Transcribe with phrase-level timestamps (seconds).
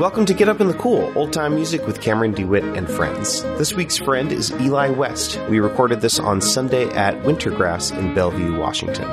[0.00, 3.42] Welcome to Get Up in the Cool, old time music with Cameron DeWitt and friends.
[3.42, 5.38] This week's friend is Eli West.
[5.48, 9.06] We recorded this on Sunday at Wintergrass in Bellevue, Washington.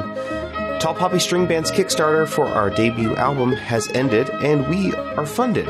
[0.79, 5.67] Tall Poppy String Band's Kickstarter for our debut album has ended, and we are funded.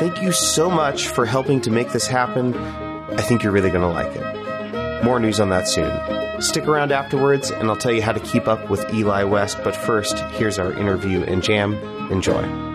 [0.00, 2.54] Thank you so much for helping to make this happen.
[2.56, 5.04] I think you're really going to like it.
[5.04, 5.92] More news on that soon.
[6.40, 9.58] Stick around afterwards, and I'll tell you how to keep up with Eli West.
[9.62, 11.74] But first, here's our interview and jam.
[12.10, 12.67] Enjoy.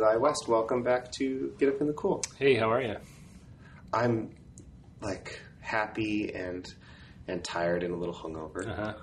[0.00, 2.22] Eli West, welcome back to Get Up in the Cool.
[2.38, 2.96] Hey, how are you?
[3.92, 4.30] I'm
[5.02, 6.66] like happy and
[7.28, 8.94] and tired and a little hungover Uh huh.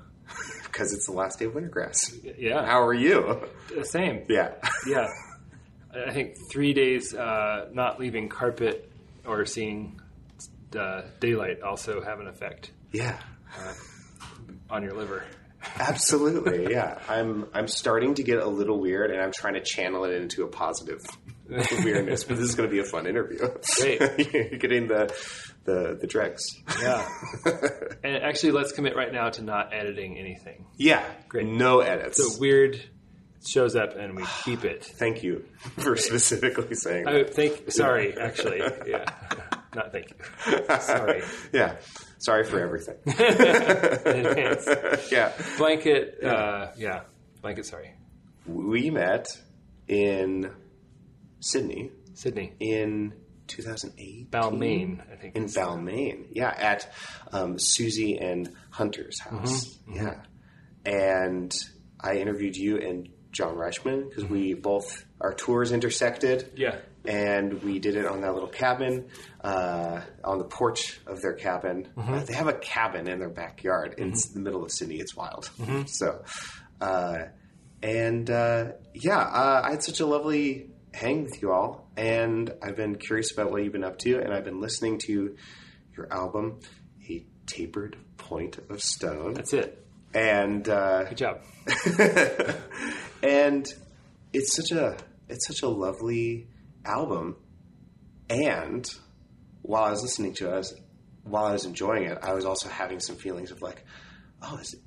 [0.63, 1.99] because it's the last day of Wintergrass.
[2.39, 2.65] Yeah.
[2.65, 3.41] How are you?
[3.75, 4.23] The Same.
[4.27, 4.53] Yeah.
[4.87, 5.07] Yeah.
[5.93, 8.91] I think three days uh, not leaving carpet
[9.23, 10.01] or seeing
[10.75, 13.19] uh, daylight also have an effect Yeah.
[14.71, 15.23] on your liver.
[15.79, 16.67] Absolutely.
[16.77, 16.99] Yeah.
[17.07, 20.43] I'm I'm starting to get a little weird and I'm trying to channel it into
[20.43, 21.01] a positive
[21.49, 23.39] weirdness, but this is going to be a fun interview.
[23.79, 23.99] Great.
[24.33, 25.13] You're getting the
[25.63, 26.43] the the dregs.
[26.81, 27.07] Yeah.
[28.03, 30.65] and actually, let's commit right now to not editing anything.
[30.77, 31.03] Yeah.
[31.29, 31.47] Great.
[31.47, 32.17] No edits.
[32.17, 32.79] So weird
[33.47, 34.83] shows up and we keep it.
[34.99, 35.45] Thank you
[35.77, 37.15] for specifically saying that.
[37.15, 37.71] I think.
[37.71, 38.61] Sorry, actually.
[38.85, 39.05] Yeah.
[39.77, 40.79] Not thank you.
[40.79, 41.21] Sorry.
[41.53, 41.75] yeah.
[42.17, 42.95] Sorry for everything.
[43.05, 45.11] In advance.
[45.11, 45.31] yeah.
[45.59, 46.23] Blanket.
[46.23, 47.01] Uh, yeah.
[47.43, 47.67] Blanket.
[47.67, 47.93] Sorry.
[48.47, 49.27] We met
[49.87, 50.51] in
[51.41, 52.53] Sydney Sydney.
[52.59, 53.13] in
[53.45, 54.31] 2008.
[54.31, 55.35] Balmain, I think.
[55.35, 56.25] In Balmain.
[56.31, 56.91] Yeah, at
[57.31, 59.77] um, Susie and Hunter's house.
[59.87, 59.95] Mm-hmm.
[59.95, 60.23] Yeah.
[60.85, 61.53] And
[61.99, 66.39] I interviewed you and John Reischman because we both, our tours intersected.
[66.39, 66.61] Mm-hmm.
[66.61, 66.77] Yeah.
[67.07, 69.07] And we did it on that little cabin
[69.43, 71.87] uh, on the porch of their cabin.
[71.97, 72.13] Mm-hmm.
[72.13, 74.97] Uh, they have a cabin in their backyard in s- the middle of Sydney.
[74.97, 75.49] It's wild.
[75.87, 76.23] So,
[76.81, 77.17] uh,
[77.81, 82.75] and uh, yeah, uh, I had such a lovely hang with you all, and I've
[82.75, 85.35] been curious about what you've been up to, and I've been listening to
[85.95, 86.59] your album,
[87.09, 89.85] A Tapered Point of Stone, That's it.
[90.13, 91.41] and uh, Good job.
[93.23, 93.65] and
[94.33, 94.97] it's such a
[95.29, 96.47] it's such a lovely
[96.87, 97.35] album.
[98.29, 98.87] And
[99.61, 100.75] while I was listening to it, I was,
[101.23, 103.83] while I was enjoying it, I was also having some feelings of like,
[104.41, 104.79] oh, is it,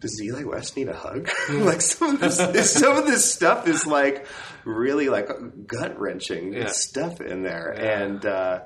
[0.00, 1.28] does Eli West need a hug?
[1.50, 4.26] like some of this, some of this stuff is like
[4.64, 5.28] really like
[5.66, 6.68] gut wrenching Yeah.
[6.68, 8.00] stuff in there, Yeah.
[8.02, 8.60] and uh,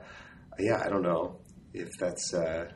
[0.58, 1.38] yeah, I don't know
[1.72, 2.70] if that's uh,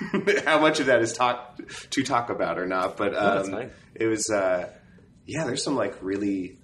[0.46, 1.60] how much of that is talk
[1.90, 3.70] to talk about or not, but um, fine.
[3.94, 4.70] it was uh,
[5.26, 5.44] yeah.
[5.44, 6.57] There's some like really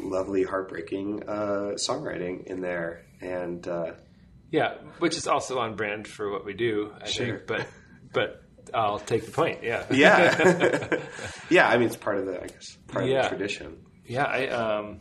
[0.00, 3.92] lovely, heartbreaking uh, songwriting in there, and uh,
[4.50, 7.26] Yeah, which is also on brand for what we do, I Sure.
[7.38, 7.46] think.
[7.46, 7.66] But
[8.12, 8.42] but
[8.72, 9.62] I'll take the point.
[9.62, 9.84] Yeah.
[9.90, 11.00] yeah,
[11.50, 11.68] yeah.
[11.68, 13.84] I mean, it's part of the I guess part of the tradition.
[14.06, 15.00] Yeah, I um,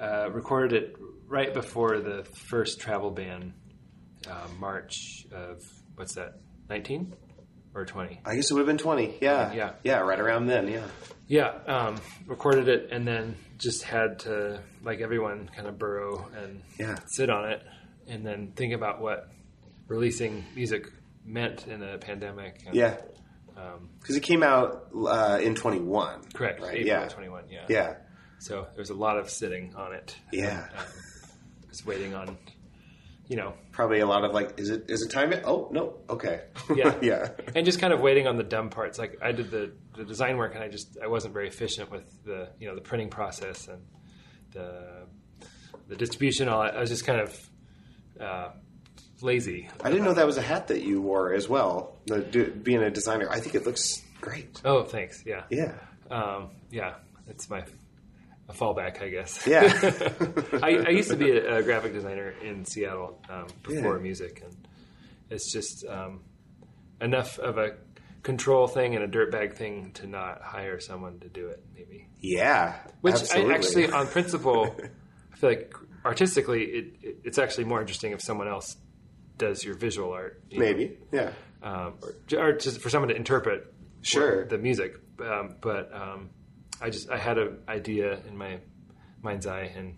[0.00, 0.96] uh, recorded it
[1.26, 3.54] right before the first travel ban,
[4.30, 5.60] uh, March of
[5.96, 6.34] what's that,
[6.68, 7.14] nineteen
[7.76, 8.20] or twenty?
[8.24, 9.18] I guess it would have been 20.
[9.20, 9.52] Yeah.
[9.52, 9.72] Yeah.
[9.84, 10.68] Yeah, right around then.
[10.68, 10.86] Yeah.
[11.28, 11.96] Yeah, um,
[12.26, 16.96] recorded it and then just had to, like everyone, kind of burrow and Yeah.
[17.06, 17.62] sit on it,
[18.06, 19.28] and then think about what
[19.88, 20.86] releasing music
[21.24, 22.62] meant in a pandemic.
[22.66, 22.96] And, Yeah.
[23.56, 26.22] um, Because it came out uh, in 21.
[26.32, 26.60] correct.
[26.60, 26.76] Right.
[26.76, 27.08] April yeah.
[27.08, 27.44] twenty one.
[27.50, 27.64] Yeah.
[27.68, 27.94] Yeah.
[28.38, 30.14] So there's a lot of sitting on it.
[30.32, 30.68] Yeah.
[30.78, 30.84] Um,
[31.68, 32.36] just waiting on,
[33.28, 35.42] you know, Probably a lot of like, is it is it time yet?
[35.44, 35.94] Oh, no.
[36.08, 36.42] Okay.
[36.74, 36.94] Yeah.
[37.02, 37.28] yeah.
[37.54, 38.98] and just kind of waiting on the dumb parts.
[38.98, 42.04] Like I did the, the design work, and I just I wasn't very efficient with
[42.24, 43.82] the you know the printing process and
[44.52, 45.06] the
[45.88, 46.48] the distribution.
[46.48, 46.76] All that.
[46.76, 47.50] I was just kind of
[48.20, 48.50] uh,
[49.20, 49.68] lazy.
[49.82, 51.96] I didn't know that was a hat that you wore as well.
[52.06, 54.60] The, do, being a designer, I think it looks great.
[54.64, 55.22] Oh, thanks.
[55.26, 55.72] Yeah, Yeah.
[56.10, 56.94] um, yeah.
[57.28, 57.64] It's my
[58.48, 59.46] a fallback, I guess.
[59.46, 59.62] Yeah.
[60.62, 64.02] I, I used to be a, a graphic designer in Seattle um, before Yeah.
[64.02, 64.56] music, and
[65.30, 66.20] it's just um,
[67.00, 67.76] enough of a
[68.22, 71.62] control thing and a dirtbag thing to not hire someone to do it.
[71.74, 72.74] Maybe, Yeah.
[73.00, 73.52] which absolutely.
[73.52, 74.76] I actually, on principle,
[75.32, 78.76] I feel like artistically, it, it, it's actually more interesting if someone else
[79.38, 80.40] does your visual art.
[80.50, 80.98] you know, Maybe.
[81.12, 81.30] Yeah.
[81.62, 81.94] um,
[82.32, 83.72] or, or just for someone to interpret
[84.02, 84.44] Sure.
[84.46, 84.94] the music.
[85.20, 86.30] Um, but um,
[86.80, 88.58] I just I had an idea in my
[89.22, 89.96] mind's eye and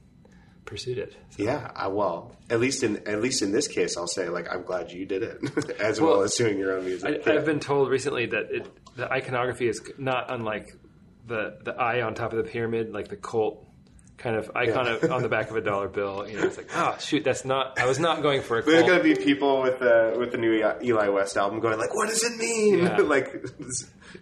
[0.64, 1.16] pursued it.
[1.30, 4.46] So- Yeah, I, well, at least in at least in this case, I'll say like
[4.52, 5.38] I'm glad you did it,
[5.80, 7.22] as well, Well, as doing your own music.
[7.26, 8.66] I, I've been told recently that it,
[8.96, 10.68] the iconography is not unlike
[11.26, 13.66] the the eye on top of the pyramid, like the cult
[14.18, 14.92] kind of icon Yeah.
[14.94, 16.28] of, on the back of a dollar bill.
[16.28, 17.78] You know, it's like, oh shoot, that's not.
[17.78, 18.90] I was not going for a There's cult.
[18.90, 22.22] gonna be people with the with the new Eli West album going like, "What does
[22.24, 22.96] it mean?" Yeah.
[22.98, 23.32] like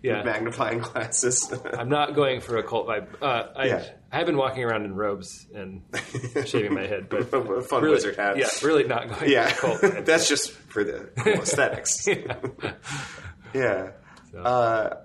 [0.02, 0.22] Yeah.
[0.22, 1.52] magnifying glasses.
[1.78, 3.06] I'm not going for a cult vibe.
[3.22, 3.84] Uh, I, Yeah.
[4.12, 5.82] I have been walking around in robes and
[6.46, 8.37] shaving my head, but Fun really, wizard hat.
[8.38, 10.04] Yeah, really not going yeah, for a cult.
[10.06, 12.06] that's just for the cool aesthetics.
[13.54, 13.90] yeah.
[14.32, 14.38] So.
[14.40, 14.96] Uh,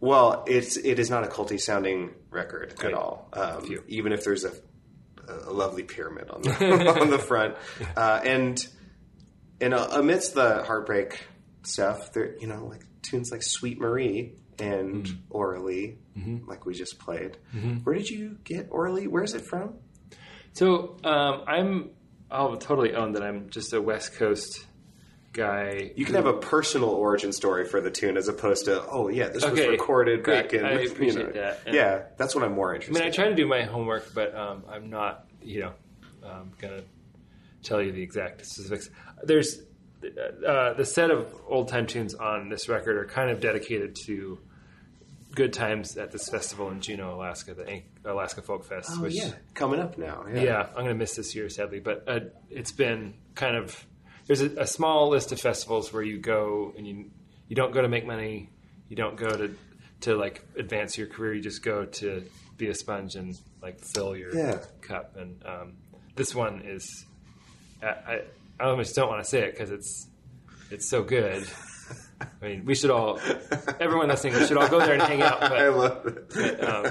[0.00, 2.92] well, it's it is not a culty sounding record Great.
[2.92, 3.28] at all.
[3.32, 4.52] Um, even if there's a,
[5.46, 7.56] a lovely pyramid on the on the front,
[7.96, 8.58] uh, and
[9.60, 11.26] and uh, amidst the heartbreak
[11.62, 15.16] stuff, there you know like tunes like Sweet Marie and Mm-hmm.
[15.30, 15.98] Orally,
[16.48, 17.36] like we just played.
[17.84, 19.06] Where did you get Orally?
[19.06, 19.74] Where is it from?
[20.54, 21.90] So um, I'm
[22.30, 24.66] I'll totally own that I'm just a West Coast
[25.32, 25.92] guy.
[25.96, 29.28] You can have a personal origin story for the tune as opposed to, oh yeah,
[29.28, 30.64] this was Okay, recorded back in.
[30.64, 31.40] I you appreciate know.
[31.40, 31.60] that.
[31.66, 33.00] And- Yeah, that's what I'm more interested.
[33.00, 35.72] I mean, I try to do my homework, but um, I'm not, you know,
[36.24, 36.82] um, gonna
[37.62, 38.90] tell you the exact specifics.
[39.22, 39.60] There's
[40.46, 44.38] uh, the set of old time tunes on this record are kind of dedicated to
[45.34, 48.90] good times at this festival in Juneau, Alaska, the Alaska Folk Fest.
[48.92, 50.24] Oh which, yeah, coming up now.
[50.32, 50.42] Yeah.
[50.42, 53.86] yeah, I'm going to miss this year sadly, but uh, it's been kind of
[54.28, 57.10] there's a, a small list of festivals where you go and you
[57.48, 58.50] you don't go to make money,
[58.88, 59.54] you don't go to
[60.02, 62.22] to like advance your career, you just go to
[62.56, 64.58] be a sponge and like fill your Yeah.
[64.82, 65.16] cup.
[65.16, 65.72] And um,
[66.14, 67.04] this one is
[67.82, 68.20] I, I,
[68.60, 70.06] I almost don't want to say it because it's
[70.70, 71.44] it's so good.
[72.20, 73.20] I mean, we should all,
[73.80, 75.42] everyone listening, we should all go there and hang out.
[75.52, 76.64] I love it.
[76.64, 76.84] um,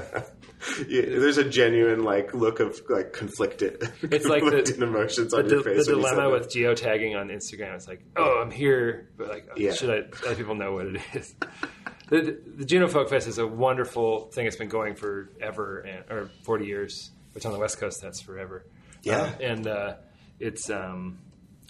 [0.88, 5.50] yeah, there's a genuine like look of like conflicted, It's like the- emotions the, on
[5.50, 5.86] your the face.
[5.86, 7.76] The dilemma with geotagging on Instagram.
[7.76, 9.74] It's like, oh, I'm here, but like, Yeah.
[9.74, 11.36] should I let people know what it is?
[12.10, 14.46] the, the, Juneau Folk Fest is a wonderful thing.
[14.48, 18.66] It's been going forever, and, or 40 years, which on the West Coast that's forever.
[19.04, 19.22] Yeah.
[19.24, 19.94] Um, and uh,
[20.40, 21.20] it's um,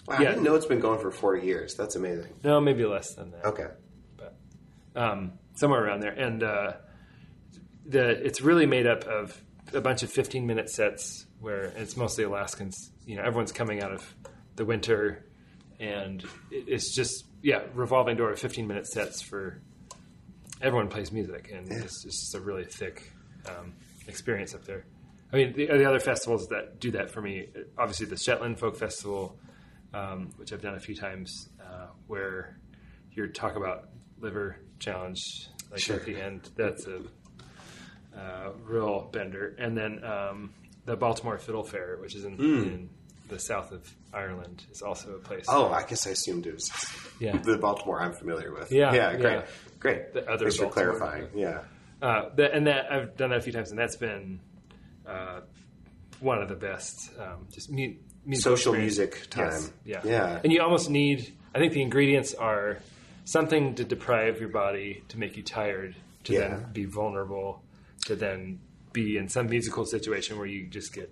[0.08, 1.74] Wow, I didn't know it's been going for 40 years.
[1.74, 2.32] That's amazing.
[2.42, 3.44] no, maybe less than that.
[3.44, 3.66] Okay.
[4.96, 6.12] um, somewhere around there.
[6.12, 6.72] And uh,
[7.84, 9.38] the it's really made up of
[9.74, 12.90] a bunch of 15 minute sets where it's mostly Alaskans.
[13.04, 14.14] You know, everyone's coming out of
[14.56, 15.26] the winter,
[15.78, 19.60] and it's just yeah, revolving door of 15 minute sets for
[20.62, 23.12] everyone plays music, and it's just a really thick
[23.46, 23.74] um,
[24.06, 24.86] experience up there.
[25.32, 28.76] I mean, the, the other festivals that do that for me, obviously the Shetland Folk
[28.76, 29.38] Festival,
[29.94, 32.58] um, which I've done a few times, uh, where
[33.12, 33.88] you talk about
[34.20, 35.18] liver challenge.
[35.70, 35.96] like Sure.
[35.96, 36.48] at the end.
[36.56, 37.00] That's a
[38.16, 39.54] uh, real bender.
[39.58, 40.54] And then um,
[40.86, 42.42] the Baltimore Fiddle Fair, which is in, Hmm.
[42.62, 42.90] in
[43.28, 45.44] the south of Ireland, is also a place.
[45.48, 46.70] Oh, I guess I assumed it was
[47.20, 47.36] Yeah.
[47.42, 48.72] the Baltimore I'm familiar with.
[48.72, 49.46] Yeah, yeah, great, yeah.
[49.78, 50.12] great.
[50.14, 50.96] The other Thanks for Baltimore.
[50.98, 51.28] clarifying.
[51.38, 51.62] Yeah,
[52.00, 54.40] Uh, that, and that I've done that a few times, and that's been
[55.06, 55.40] uh,
[56.20, 57.10] one of the best.
[57.18, 57.70] Um, just
[58.28, 58.98] musical Social experience.
[58.98, 59.50] music time.
[59.84, 60.40] Yes, yeah, Yeah.
[60.44, 61.32] And you almost need.
[61.54, 62.78] I think the ingredients are
[63.24, 66.40] something to deprive your body to make you tired, to Yeah.
[66.48, 67.62] then be vulnerable,
[68.06, 68.60] to then
[68.92, 71.10] be in some musical situation where you just get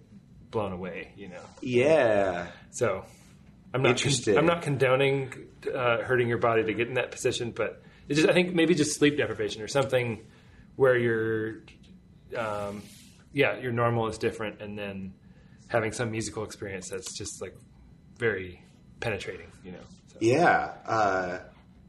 [0.50, 1.12] blown away.
[1.16, 1.42] You know.
[1.62, 2.46] yeah.
[2.70, 3.04] So
[3.74, 4.36] I'm not Interesting.
[4.38, 5.32] I'm not condoning
[5.74, 8.74] uh, hurting your body to get in that position, but it's just I think maybe
[8.74, 10.24] just sleep deprivation or something
[10.76, 11.56] where your
[12.36, 12.82] um,
[13.32, 15.14] yeah your normal is different, and then
[15.68, 17.54] having some musical experience that's just like
[18.18, 18.62] very
[19.00, 19.48] penetrating.
[19.64, 19.84] You know.
[20.08, 21.38] So, Yeah, uh,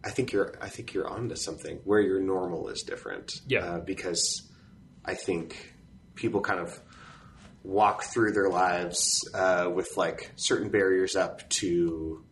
[0.03, 0.53] I think you're.
[0.61, 3.31] I think you're onto something where your normal is different.
[3.47, 3.59] Yeah.
[3.65, 4.49] uh, because
[5.05, 5.73] I think
[6.15, 6.79] people kind of
[7.63, 12.23] walk through their lives uh, with like certain barriers up to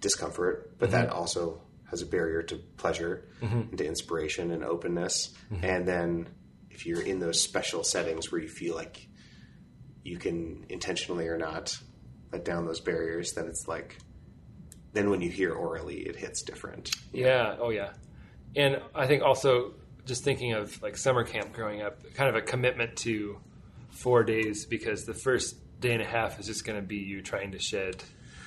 [0.00, 5.30] discomfort, but that also has a barrier to pleasure and to inspiration and openness.
[5.62, 6.28] And then
[6.70, 9.06] if you're in those special settings where you feel like
[10.04, 11.76] you can intentionally or not
[12.32, 13.98] let down those barriers, then it's like
[14.92, 16.90] then when you hear orally, it hits different.
[17.12, 17.56] Yeah.
[17.58, 17.92] Oh, yeah.
[18.54, 19.72] And I think also
[20.04, 23.38] just thinking of like summer camp growing up, kind of a commitment to
[23.90, 27.22] four days because the first day and a half is just going to be you
[27.22, 28.02] trying to shed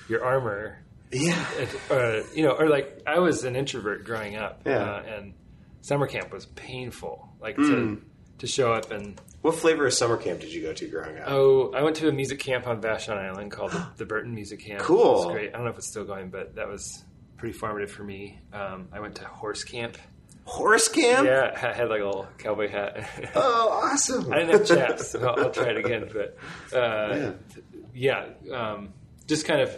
[0.08, 0.78] your armor.
[1.12, 4.78] Yeah, It- uh, you know, or like I was an introvert growing up, Yeah.
[4.78, 5.34] uh, and
[5.80, 7.28] summer camp was painful.
[7.40, 7.62] Like Hmm.
[7.70, 8.02] to
[8.38, 11.26] to show up and What flavor of summer camp did you go to growing up?
[11.28, 14.58] oh, I went to a music camp on Vashon Island called the, the Burton Music
[14.58, 14.80] Camp.
[14.80, 15.22] Cool.
[15.22, 15.50] it was great.
[15.50, 17.04] I don't know if it's still going, but that was
[17.36, 18.40] pretty formative for me.
[18.52, 19.98] Um, I went to horse camp.
[20.46, 21.28] Horse camp?
[21.28, 23.08] Yeah, I had like a little cowboy hat.
[23.36, 24.32] Oh, awesome.
[24.32, 26.10] I didn't have chaps, so I'll, I'll try it again.
[26.12, 27.34] But uh,
[27.94, 28.94] yeah, um,
[29.28, 29.70] just kind of.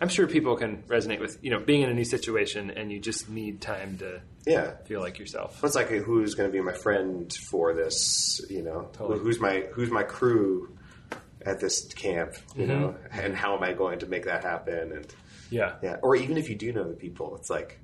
[0.00, 2.98] I'm sure people can resonate with you know being in a new situation and you
[3.00, 4.76] just need time to yeah.
[4.86, 5.62] feel like yourself.
[5.62, 8.40] It's like who's going to be my friend for this?
[8.50, 9.18] You know, Totally.
[9.20, 10.76] who's my who's my crew
[11.46, 12.34] at this camp?
[12.56, 13.20] You know, Mm-hmm.
[13.20, 14.92] and how am I going to make that happen?
[14.92, 15.06] And
[15.50, 17.78] Yeah, yeah, or even if you do know the people, it's like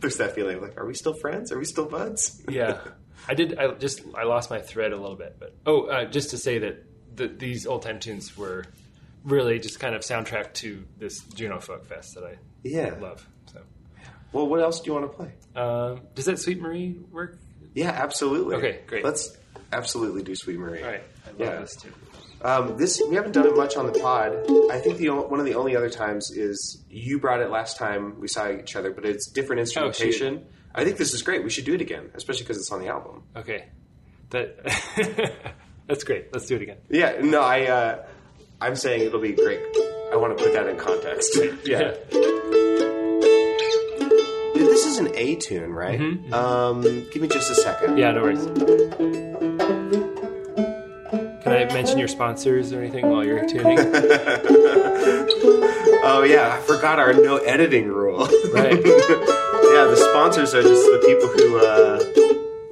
[0.00, 1.50] there's that feeling of like, are we still friends?
[1.50, 2.42] Are we still buds?
[2.48, 2.78] yeah.
[3.26, 3.58] I did.
[3.58, 6.58] I just I lost my thread a little bit, but oh, uh, just to say
[6.58, 6.84] that
[7.16, 8.66] the, these old time tunes were
[9.24, 12.94] really just kind of soundtrack to this Juneau Folk Fest that I yeah.
[13.00, 13.26] love.
[13.52, 13.60] So,
[14.32, 15.32] Well, what else do you want to play?
[15.56, 17.38] um, does that Sweet Marie work?
[17.74, 18.56] Yeah, absolutely.
[18.56, 19.04] Okay, great.
[19.04, 19.36] Let's
[19.72, 20.82] absolutely do Sweet Marie.
[20.82, 21.60] All right, I love Yeah.
[21.60, 21.92] this too.
[22.42, 24.32] Um, this we haven't done it much on the pod.
[24.70, 28.20] I think the one of the only other times is you brought it last time
[28.20, 30.44] we saw each other, but it's different instrumentation.
[30.74, 31.42] I think this is great.
[31.42, 33.22] We should do it again, especially because it's on the album.
[33.34, 33.64] Okay,
[34.30, 34.58] that
[35.86, 36.34] that's great.
[36.34, 36.76] Let's do it again.
[36.90, 38.06] Yeah, no, I uh,
[38.64, 39.60] I'm saying it'll be great.
[40.10, 41.38] I want to put that in context.
[41.66, 41.92] yeah.
[44.54, 46.00] This is an A tune, right?
[46.32, 46.80] Um,
[47.12, 47.98] give me just a second.
[47.98, 48.46] Yeah, no worries.
[51.42, 53.76] Can I mention your sponsors or anything while you're tuning?
[56.06, 58.26] Oh yeah, I forgot our no editing rule.
[58.52, 58.74] Right.
[58.76, 61.98] yeah, the sponsors are just the people who uh,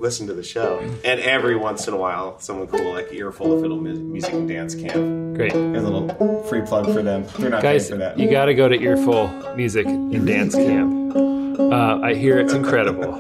[0.03, 3.63] listen to the show, and every once in a while, someone cool like Earful of
[3.63, 5.37] Fiddle Music and Dance Camp.
[5.37, 5.55] Great.
[5.55, 7.25] A little free plug for them.
[7.39, 8.19] They're not Guys, paying for that.
[8.19, 11.17] you got to go to Earful Music and Dance Camp.
[11.17, 13.15] Uh, I hear it's incredible.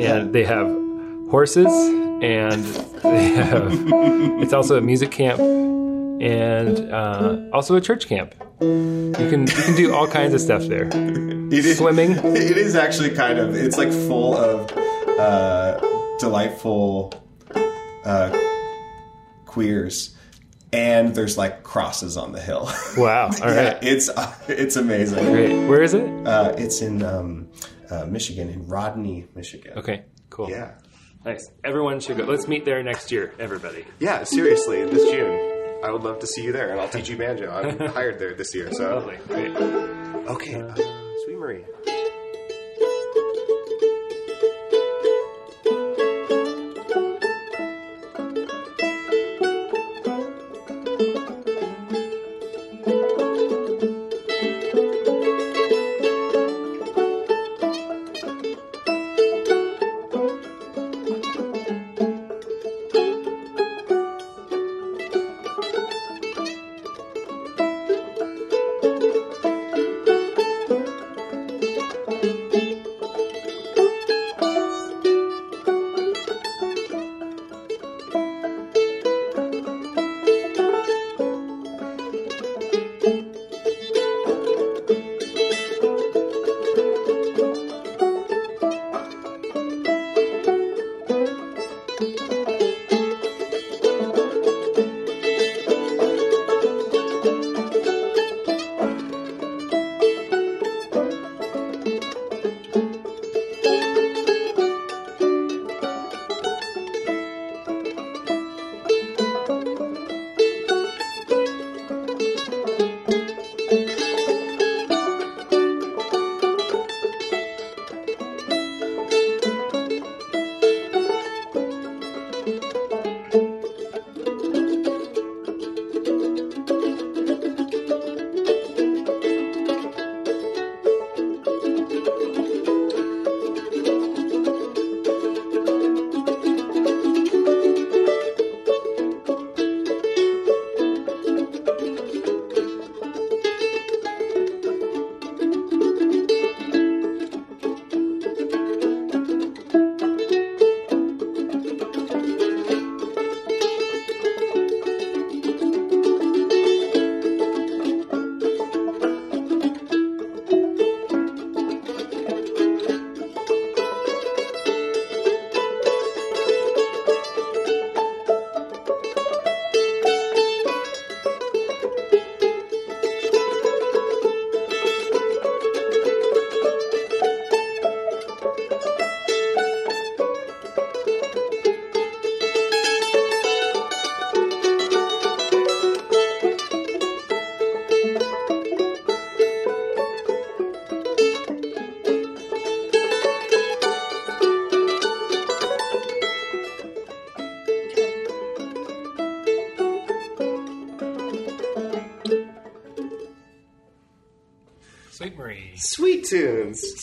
[0.00, 0.66] And they have
[1.30, 1.66] horses,
[2.22, 2.64] and
[3.02, 3.70] they have,
[4.42, 8.34] it's also a music camp, and uh, also a church camp.
[8.60, 10.86] You can you can do all kinds of stuff there.
[10.88, 12.12] It is- Swimming.
[12.36, 13.54] It is actually kind of.
[13.54, 14.70] It's like full of
[15.18, 15.80] uh,
[16.18, 17.12] delightful
[18.04, 18.36] uh,
[19.46, 20.16] queers,
[20.72, 22.70] and there's like crosses on the hill.
[22.96, 23.26] Wow.
[23.26, 23.78] All yeah, right.
[23.82, 24.10] it's
[24.48, 25.24] it's amazing.
[25.32, 25.66] Great.
[25.66, 26.26] Where is it?
[26.26, 27.48] Uh, it's in um,
[27.90, 29.78] uh, Michigan, in Rodney, Michigan.
[29.78, 30.02] Okay.
[30.28, 30.50] Cool.
[30.50, 30.72] Yeah,
[31.24, 31.50] Nice.
[31.64, 32.24] Everyone should go.
[32.24, 33.32] Let's meet there next year.
[33.38, 33.84] Everybody.
[34.00, 34.24] yeah.
[34.24, 37.50] Seriously, this June, I would love to see you there, and I'll teach you banjo.
[37.50, 39.18] I'm hired there this year, so Lovely.
[39.28, 39.54] Great.
[40.28, 40.60] okay.
[40.60, 40.74] Uh,
[41.24, 41.64] Sweet Marie.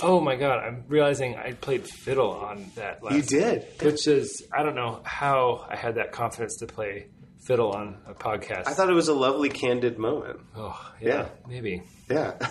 [0.00, 3.66] Oh my god, I'm realizing I played fiddle on that last You did.
[3.82, 7.06] Which is I don't know how I had that confidence to play
[7.44, 8.66] fiddle on a podcast.
[8.66, 10.40] I thought it was a lovely, candid moment.
[10.56, 11.28] Oh, yeah, Yeah.
[11.48, 11.82] maybe.
[12.10, 12.34] Yeah.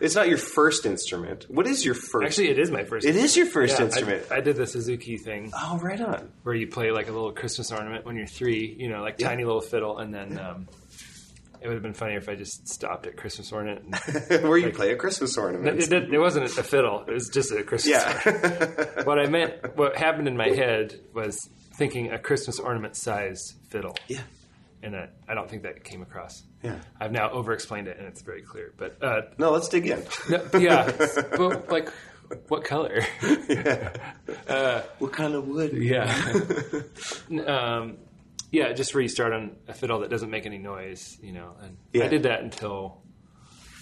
[0.00, 1.46] It's not your first instrument.
[1.48, 2.24] What is your first?
[2.24, 3.04] Actually, it is my first.
[3.04, 4.22] it is your first Yeah, I- instrument.
[4.30, 6.30] I, did the Suzuki thing oh, right on.
[6.44, 9.42] where you play like a little Christmas ornament when you're three, you know, like tiny
[9.42, 10.68] little fiddle, and then um,
[11.60, 13.94] it would have been funnier if I just stopped at Christmas ornament.
[14.30, 15.80] And, Where you play a Christmas ornament.
[15.82, 18.02] it, it, it wasn't a fiddle; it was just a Christmas.
[18.04, 18.78] ornament.
[18.96, 19.02] yeah.
[19.04, 21.36] what I meant, what happened in my head was
[21.76, 23.96] thinking a Christmas ornament size fiddle.
[24.08, 24.20] yeah.
[24.80, 26.44] And I, I don't think that came across.
[26.62, 26.76] Yeah.
[27.00, 28.72] I've now over explained it and it's very clear.
[28.76, 30.04] But uh, No, let's dig in.
[30.30, 30.92] no, yeah,
[31.36, 31.88] but like,
[32.46, 33.00] what color?
[33.48, 33.92] Yeah.
[35.00, 35.72] What kind of wood?
[35.72, 36.06] Yeah.
[37.46, 37.96] um,
[38.50, 41.54] yeah, just where you start on a fiddle that doesn't make any noise, you know.
[41.60, 42.04] And Yeah.
[42.04, 43.02] I did that until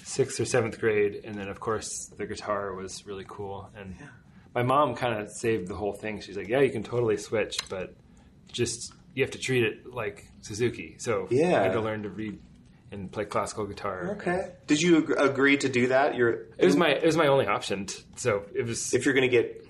[0.04, 3.70] sixth or seventh grade, and then of course the guitar was really cool.
[3.76, 3.96] And
[4.54, 6.20] my mom kind of saved the whole thing.
[6.20, 7.94] She's like, "Yeah, you can totally switch, but
[8.52, 11.60] just you have to treat it like Suzuki." So Yeah.
[11.60, 12.38] I had to learn to read
[12.92, 14.16] and play classical guitar.
[14.18, 14.52] Okay.
[14.68, 16.14] Did you ag- agree to do that?
[16.14, 17.86] You're It was my it was my only option.
[17.86, 19.65] t- so it was if you're going to get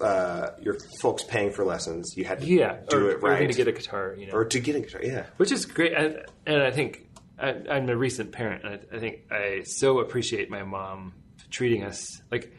[0.00, 2.78] uh, your folks paying for lessons, you had to yeah.
[2.88, 4.32] do or, it right, to get a guitar, you know.
[4.32, 5.00] or to get a guitar.
[5.02, 5.26] Yeah.
[5.36, 5.92] which is great.
[5.92, 7.08] And, and I think
[7.38, 11.14] I, I'm a recent parent, and I, I think I so appreciate my mom
[11.50, 12.52] treating us like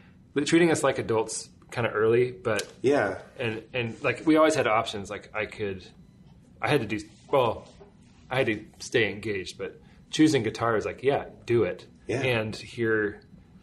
[0.44, 3.18] treating us like adults kind of early, but Yeah.
[3.38, 5.10] and and like we always had options.
[5.10, 5.84] Like I could,
[6.60, 6.98] I had to do
[7.30, 7.68] well,
[8.30, 11.86] I had to stay engaged, but choosing guitar is like yeah, do it.
[12.06, 12.20] Yeah.
[12.22, 13.20] And here,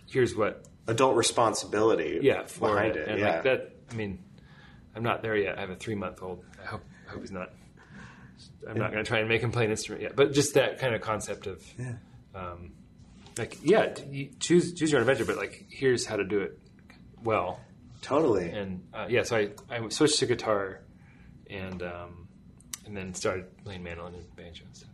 [0.07, 2.19] here's what Adult responsibility.
[2.21, 3.01] yeah for behind it.
[3.01, 3.07] it.
[3.09, 3.31] And yeah.
[3.33, 3.75] like that.
[3.91, 4.23] I mean,
[4.95, 5.57] I'm not there yet.
[5.57, 6.43] I have a three month old.
[6.61, 7.49] I hope I hope he's not.
[8.67, 10.79] I'm not going to try and make him play an instrument yet, but just that
[10.79, 11.93] kind of concept of, Yeah.
[12.35, 12.73] um,
[13.37, 13.93] like, yeah,
[14.39, 16.59] choose choose your own adventure, but like, here's how to do it
[17.23, 17.59] well.
[18.01, 18.49] Totally.
[18.49, 20.81] And uh, yeah, so I, I switched to guitar,
[21.49, 22.27] and um,
[22.85, 24.89] and then started playing mandolin and banjo and stuff.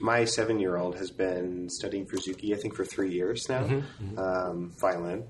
[0.00, 4.18] My seven year old has been studying Suzuki, I think, for three years now, Mm-hmm,
[4.18, 5.24] Um, violin.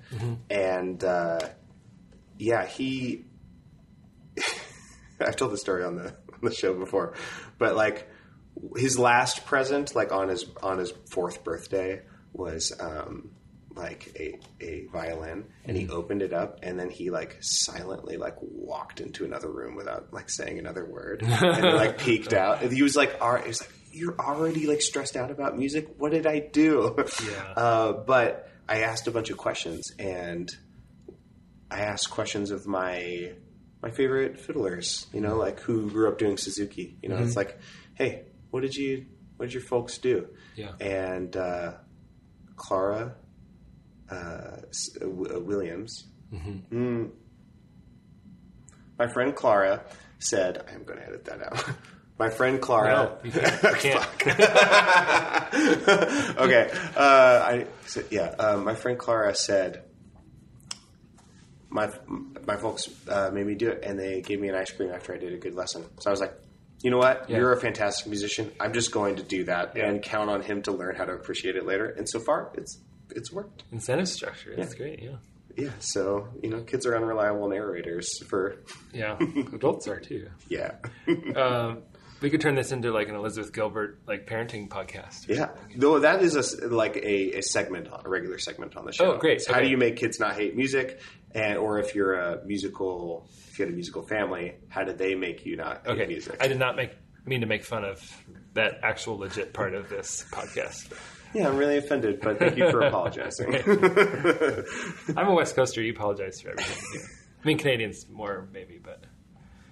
[0.50, 1.40] And uh,
[2.38, 3.24] yeah, he.
[5.20, 7.14] I've told the story on the, on the show before,
[7.58, 8.08] but like
[8.76, 13.30] his last present, like on his on his fourth birthday, was um,
[13.76, 18.36] like a, a violin, and he opened it up, and then he like silently like
[18.40, 22.62] walked into another room without like saying another word, and like peeked out.
[22.62, 25.56] And he was like, "All right," he was like, "You're already like stressed out about
[25.56, 25.88] music.
[25.98, 27.52] What did I do?" Yeah.
[27.56, 30.50] Uh, but I asked a bunch of questions, and
[31.70, 33.32] I asked questions of my
[33.82, 35.06] my favorite fiddlers.
[35.12, 36.96] You know, like who grew up doing Suzuki.
[37.02, 37.58] You know, it's like,
[37.94, 40.28] hey, what did you what did your folks do?
[40.56, 40.72] Yeah.
[40.80, 41.74] And uh,
[42.56, 43.16] Clara
[44.10, 44.56] uh,
[45.02, 46.04] Williams.
[46.32, 47.10] Mm.
[48.98, 49.84] My friend Clara
[50.18, 51.64] said, "I'm going to edit that out."
[52.18, 52.92] My friend Clara.
[52.92, 54.04] No, you can't.
[56.38, 56.70] okay.
[56.96, 58.34] Uh, I so, yeah.
[58.38, 59.84] Uh, my friend Clara said,
[61.68, 61.90] "My
[62.46, 65.14] my folks uh, made me do it, and they gave me an ice cream after
[65.14, 66.34] I did a good lesson." So I was like,
[66.82, 67.28] "You know what?
[67.28, 67.38] Yeah.
[67.38, 68.52] You're a fantastic musician.
[68.60, 69.88] I'm just going to do that Yeah.
[69.88, 72.78] and count on him to learn how to appreciate it later." And so far, it's
[73.10, 73.64] it's worked.
[73.72, 74.54] Incentive structure.
[74.56, 75.02] That's great.
[75.02, 75.16] Yeah.
[75.56, 75.70] Yeah.
[75.80, 78.56] So you know, kids are unreliable narrators for
[78.92, 79.16] Yeah.
[79.52, 80.28] Adults are too.
[80.48, 80.72] yeah.
[81.36, 81.82] Um,
[82.24, 85.28] we could turn this into like an Elizabeth Gilbert like parenting podcast.
[85.28, 89.12] Yeah, though that is a like a, a segment, a regular segment on the show.
[89.14, 89.36] Oh, great.
[89.36, 89.64] It's How Okay.
[89.64, 91.00] do you make kids not hate music?
[91.34, 95.14] And or if you're a musical, if you had a musical family, how did they
[95.14, 96.06] make you not hate Okay.
[96.06, 96.36] music?
[96.40, 96.92] I did not make
[97.26, 98.00] mean to make fun of
[98.54, 100.92] that actual legit part of this podcast.
[101.34, 103.54] yeah, I'm really offended, but thank you for apologizing.
[105.16, 105.82] I'm a West Coaster.
[105.82, 107.00] You apologize for everything.
[107.42, 109.04] I mean, Canadians more maybe, but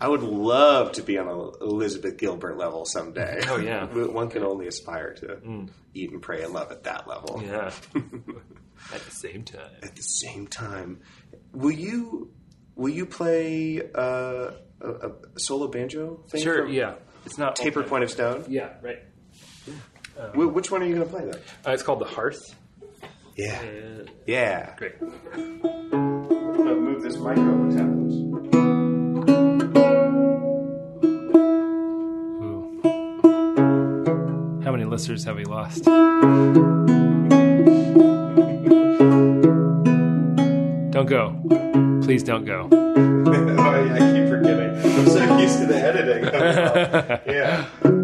[0.05, 3.41] I would love to be on a Elizabeth Gilbert level someday.
[3.49, 3.87] Oh, yeah.
[3.93, 4.13] Mm.
[4.13, 7.41] one can only aspire to eat and pray and love at that level.
[7.45, 7.71] yeah.
[8.93, 11.03] At the same time, At the same time,
[11.53, 12.33] will you
[12.75, 16.43] will you play uh, a, a solo banjo thing?
[16.43, 16.67] sure.
[16.69, 17.85] Yeah, it's not Taper.
[17.85, 18.47] Point of Stone.
[18.49, 18.99] Yeah, right.
[20.35, 21.41] Wh- which one are you going to play then?
[21.65, 22.41] Uh, it's called the Hearth.
[23.37, 24.75] Yeah, Uh, yeah.
[24.77, 25.01] great.
[25.01, 28.32] Move this micro.
[34.93, 35.85] Listeners have we lost?
[40.93, 41.35] Don't go.
[42.05, 42.69] Please don't go.
[42.71, 44.77] oh, yeah, I keep forgetting.
[44.99, 46.25] I'm so used to the editing.
[47.35, 48.02] yeah.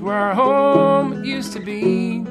[0.00, 2.24] Where our home used to be.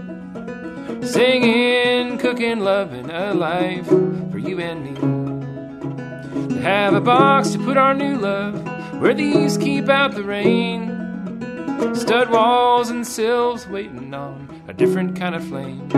[1.05, 6.55] Singing, cooking, loving a life for you and me.
[6.55, 8.65] To have a box to put our new love
[8.99, 10.95] where these keep out the rain.
[11.95, 15.89] Stud walls and sills waiting on a different kind of flame.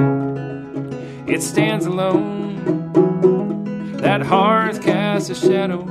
[1.28, 2.92] It stands alone.
[3.98, 5.88] That hearth casts a shadow.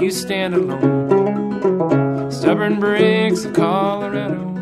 [0.00, 2.30] You stand alone.
[2.30, 4.59] Stubborn bricks of Colorado.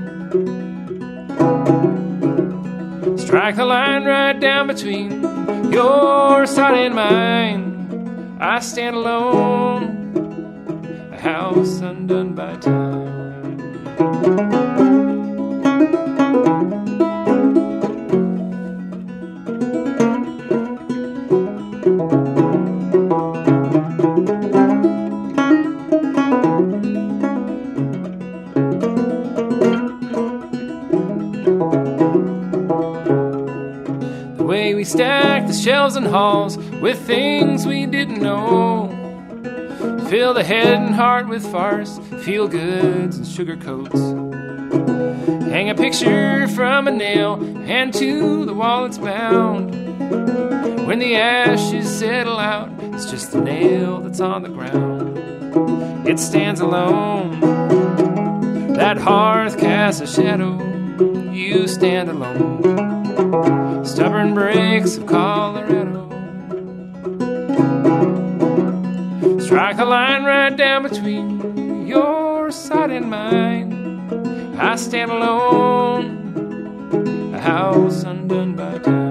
[3.28, 5.20] Strike the line right down between
[5.70, 8.38] your side and mine.
[8.40, 13.58] I stand alone, a house undone by time.
[34.88, 38.88] Stack the shelves and halls with things we didn't know.
[40.08, 44.00] Fill the head and heart with farce, feel goods and sugar coats.
[45.50, 47.34] Hang a picture from a nail
[47.68, 49.74] and to the wall it's bound.
[50.86, 55.18] When the ashes settle out, it's just the nail that's on the ground.
[56.08, 57.40] It stands alone.
[58.72, 60.58] That hearth casts a shadow.
[61.30, 62.87] You stand alone.
[63.98, 66.08] Stubborn bricks of Colorado.
[69.40, 74.56] Strike a line right down between your side and mine.
[74.56, 76.14] I stand alone,
[77.34, 79.07] a house undone by time.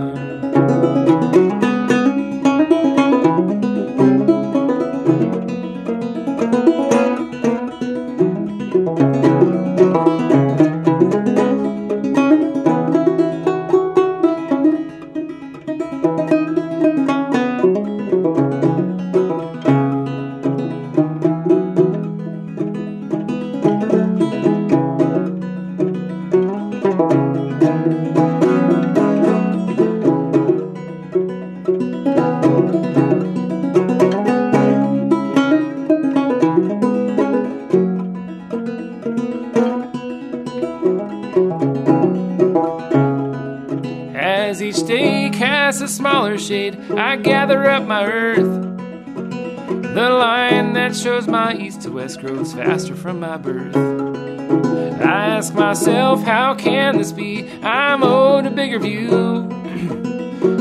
[45.68, 48.38] Day casts a smaller shade, I gather up my earth.
[48.38, 53.76] The line that shows my east to west grows faster from my birth.
[53.76, 57.50] I ask myself, how can this be?
[57.62, 59.50] I'm owed a bigger view.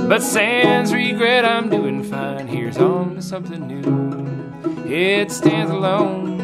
[0.09, 2.47] But sans regret, I'm doing fine.
[2.47, 4.89] Here's on to something new.
[4.89, 6.39] It stands alone.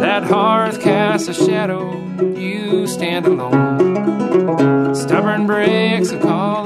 [0.00, 1.96] That hearth casts a shadow.
[2.20, 4.94] You stand alone.
[4.94, 6.57] Stubborn bricks of Colorado.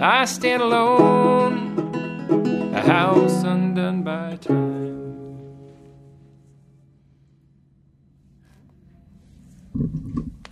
[0.00, 4.86] I stand alone, a house undone by time.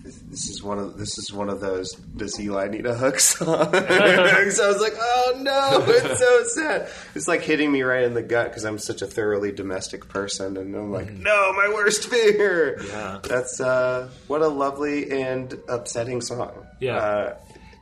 [0.02, 1.92] This is one of this is one of those.
[1.92, 3.46] Does Eli need a hook song?
[3.72, 6.88] so I was like, oh no, it's so sad.
[7.14, 10.56] It's like hitting me right in the gut because I'm such a thoroughly domestic person,
[10.56, 12.80] and I'm like, no, my worst fear.
[12.84, 13.20] Yeah.
[13.22, 16.66] that's uh, what a lovely and upsetting song.
[16.80, 16.96] Yeah.
[16.96, 17.36] uh,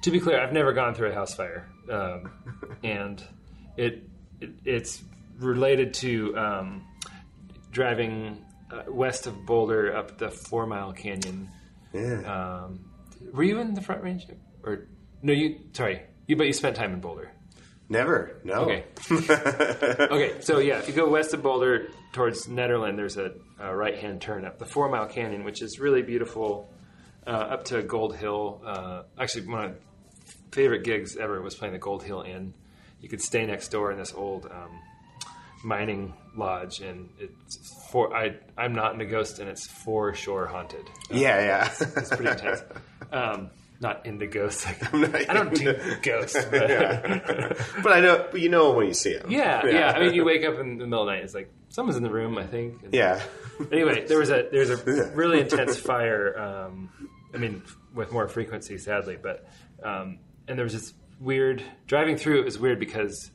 [0.05, 2.31] To be clear, I've never gone through a house fire, um,
[2.85, 3.25] and
[3.79, 4.07] it,
[4.38, 5.03] it it's
[5.38, 6.85] related to um,
[7.71, 11.49] driving uh, west of Boulder up the Four Mile Canyon.
[11.95, 12.64] yeah.
[12.64, 12.85] Um,
[13.33, 14.27] were you in the Front Range,
[14.62, 14.88] or
[15.23, 15.33] no?
[15.33, 17.33] You sorry, you but you spent time in Boulder.
[17.88, 18.43] Never.
[18.45, 18.57] No.
[18.57, 18.85] Okay.
[19.11, 23.99] okay, so yeah, if you go west of Boulder towards Nederland, there's a, a right
[23.99, 26.71] hand turn up the Four Mile Canyon, which is really beautiful,
[27.27, 28.61] uh, up to Gold Hill.
[28.67, 29.77] Uh, actually, one of
[30.55, 32.55] favorite gigs ever was playing the Gold Hill Inn.
[33.01, 34.81] You could stay next door in this old um,
[35.64, 40.47] mining lodge, and it's for I I'm not in into ghost, and it's for sure
[40.47, 40.88] haunted.
[41.11, 41.71] Yeah, yeah.
[41.97, 42.62] It's pretty intense.
[43.12, 44.64] Um, not into ghosts.
[44.64, 46.69] Like, not- I don't do ghosts, but
[47.83, 49.31] but I know, but you know when you see him.
[49.31, 51.25] Yeah, yeah, I mean, you wake up in the middle of the night.
[51.25, 52.38] It's like someone's in the room.
[52.38, 52.83] I think.
[52.85, 53.21] And yeah.
[53.71, 56.38] Anyway, there was a there's a really intense fire.
[56.38, 56.90] Um,
[57.35, 57.62] I mean,
[57.95, 59.47] with more frequency, sadly, but
[59.83, 62.40] um, and there was this weird driving through.
[62.40, 63.30] It was weird because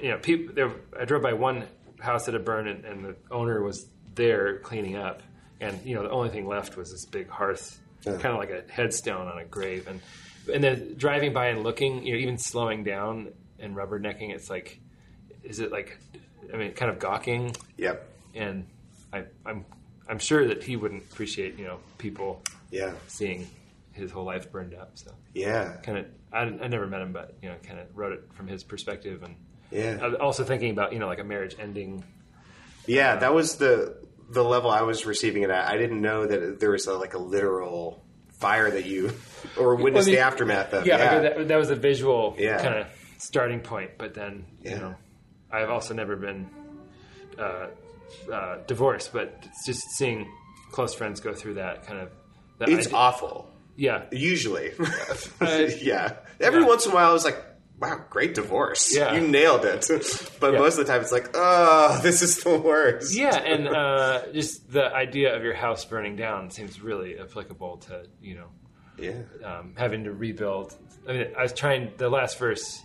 [0.00, 0.54] you know people.
[0.54, 1.66] There, I drove by one
[2.00, 5.22] house that had burned, and, and the owner was there cleaning up,
[5.60, 8.12] and you know the only thing left was this big hearth, Yeah.
[8.12, 10.00] kind of like a headstone on a grave, and
[10.52, 14.80] and then driving by and looking, you know, even slowing down and rubbernecking, it's like,
[15.42, 15.98] is it like,
[16.54, 18.08] I mean, kind of gawking, Yep.
[18.34, 18.66] and
[19.12, 19.66] I, I'm
[20.08, 22.92] I'm sure that he wouldn't appreciate you know people Yeah.
[23.08, 23.46] seeing
[23.98, 24.92] his whole life burned up.
[24.94, 25.76] So Yeah.
[25.82, 28.46] kind of, I, I never met him, but you know, kind of wrote it from
[28.48, 29.36] his perspective, and
[29.70, 30.14] Yeah.
[30.20, 32.04] Also thinking about you know like a marriage ending.
[32.86, 33.96] Yeah, that was the
[34.30, 35.68] the level I was receiving it at.
[35.68, 38.02] I didn't know that there was a, like a literal
[38.38, 39.12] fire that you
[39.58, 40.86] or witnessed Well, the mean, aftermath of.
[40.86, 42.62] Yeah, Yeah, that, that was a visual Yeah.
[42.62, 42.86] kind of
[43.18, 44.70] starting point, but then Yeah.
[44.70, 44.94] you know,
[45.50, 46.48] I've also never been
[47.38, 47.66] uh,
[48.32, 50.30] uh, divorced, but it's just seeing
[50.72, 52.10] close friends go through that kind of.
[52.58, 53.50] That it's idea- awful.
[53.78, 54.72] Yeah, Usually,
[55.40, 56.16] yeah.
[56.40, 56.66] Every yeah.
[56.66, 57.38] once in a while, I was like,
[57.80, 58.94] "Wow, great divorce!
[58.94, 59.14] Yeah.
[59.14, 59.86] you nailed it."
[60.40, 60.58] but Yeah.
[60.58, 64.68] most of the time, it's like, "Oh, this is the worst." yeah, and uh, just
[64.72, 68.48] the idea of your house burning down seems really applicable to you know
[68.98, 70.74] yeah, um, having to rebuild.
[71.08, 72.82] I mean, I was trying the last verse,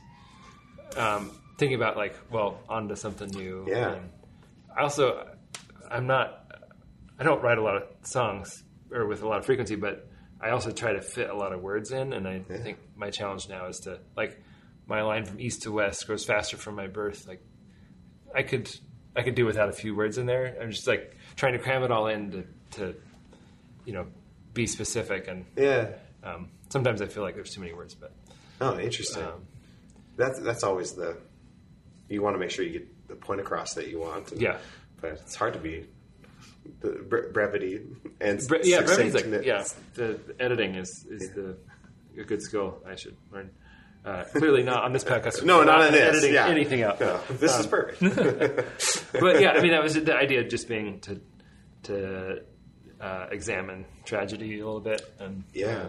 [0.95, 3.65] um, thinking about like, well, on to something new.
[3.67, 3.93] Yeah.
[3.93, 4.09] And
[4.77, 5.27] I also,
[5.89, 6.45] I'm not,
[7.19, 10.07] I don't write a lot of songs or with a lot of frequency, but
[10.43, 12.11] I also try to fit a lot of words in.
[12.13, 14.41] And I think my challenge now is to like
[14.87, 17.27] my line from east to west grows faster from my birth.
[17.27, 17.41] Like
[18.35, 18.69] I could,
[19.15, 20.57] I could do without a few words in there.
[20.61, 22.95] I'm just like trying to cram it all in to, to
[23.85, 24.07] you know,
[24.53, 25.89] be specific and yeah.
[26.23, 28.11] um, sometimes I feel like there's too many words, but
[28.61, 29.23] Oh, interesting.
[29.23, 29.45] um,
[30.15, 31.17] that's that's always the.
[32.07, 34.31] You want to make sure you get the point across that you want.
[34.31, 34.57] and- yeah,
[35.01, 35.87] but it's hard to be
[36.81, 37.81] the bre- brevity
[38.21, 39.63] and Bre- yeah, brevity's like, yeah.
[39.95, 41.57] The, editing is is the
[42.19, 43.49] a good skill I should learn.
[44.05, 45.43] Uh, clearly not on this podcast.
[45.45, 46.01] No, We're not on this.
[46.01, 46.47] Editing yeah.
[46.47, 46.99] anything out.
[46.99, 48.01] No, this is perfect.
[49.19, 51.21] but yeah, I mean that was the idea of just being to
[51.83, 52.41] to
[53.01, 55.87] uh, examine tragedy a little bit and Yeah.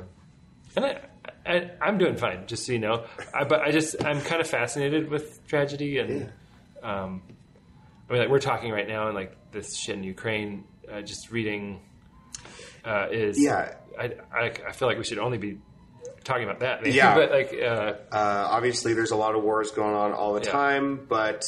[0.77, 1.01] and I,
[1.47, 3.05] I, I'm doing fine, just so you know.
[3.33, 6.33] I, but I just I'm kind of fascinated with tragedy, and
[6.83, 7.23] um,
[8.09, 10.65] I mean, like we're talking right now, and like this shit in Ukraine.
[10.91, 11.81] Uh, just reading
[12.85, 13.75] uh, is Yeah.
[13.99, 15.59] I, I I feel like we should only be
[16.25, 16.83] talking about that.
[16.83, 17.15] maybe, Yeah.
[17.15, 20.51] but like uh, Uh, obviously, there's a lot of wars going on all the Yeah.
[20.53, 21.45] time, but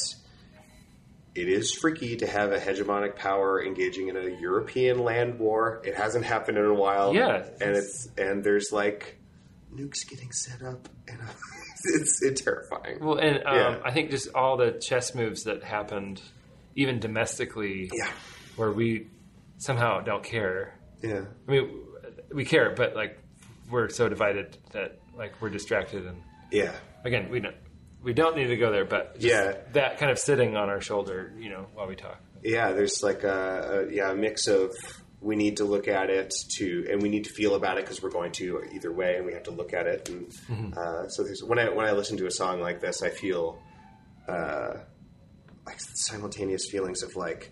[1.35, 5.81] it is freaky to have a hegemonic power engaging in a European land war.
[5.85, 7.13] It hasn't happened in a while.
[7.13, 7.45] Yeah.
[7.61, 9.19] and it's and there's like
[9.71, 11.19] nukes getting set up, and
[11.93, 12.97] it's it's terrifying.
[13.01, 13.79] well, and um, Yeah.
[13.85, 16.21] I think just all the chess moves that happened,
[16.77, 18.09] even domestically, Yeah,
[18.55, 19.07] where we
[19.57, 20.79] somehow don't care.
[21.03, 21.69] yeah, I mean,
[22.33, 23.19] we care, but like
[23.69, 26.71] we're so divided that like we're distracted, and yeah.
[27.03, 27.55] again, we don't
[28.01, 29.57] we don't need to go there, but just Yeah.
[29.73, 32.19] that kind of sitting on our shoulder, you know, while we talk.
[32.43, 34.71] Yeah, there's like a, a yeah a mix of
[35.19, 38.03] we need to look at it to and we need to feel about it because
[38.03, 40.07] we're going to either way, and we have to look at it.
[40.09, 40.73] And Mm-hmm.
[40.77, 43.59] uh, so there's when I when I listen to a song like this, I feel
[44.27, 44.73] uh,
[45.67, 47.51] like simultaneous feelings of like.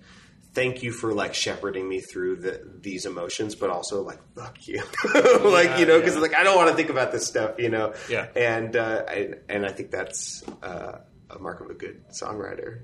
[0.54, 4.82] Thank you for like shepherding me through the, these emotions, but also like fuck you,
[5.43, 6.21] like you know, because yeah.
[6.21, 7.93] like I don't want to think about this stuff, you know.
[8.10, 8.28] Yeah.
[8.38, 10.99] and uh, I, and I think that's uh,
[11.30, 12.80] a mark of a good songwriter